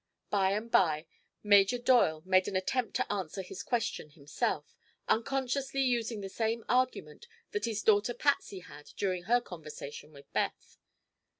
By 0.31 0.53
and 0.53 0.71
by 0.71 1.05
Major 1.43 1.77
Doyle 1.77 2.23
made 2.25 2.47
an 2.47 2.55
attempt 2.55 2.95
to 2.95 3.13
answer 3.13 3.43
his 3.43 3.61
question 3.61 4.09
himself, 4.09 4.75
unconsciously 5.07 5.81
using 5.81 6.21
the 6.21 6.27
same 6.27 6.63
argument 6.67 7.27
that 7.51 7.65
his 7.65 7.83
daughter 7.83 8.15
Patsy 8.15 8.61
had 8.61 8.85
during 8.97 9.25
her 9.25 9.39
conversation 9.39 10.11
with 10.11 10.25
Beth. 10.33 10.79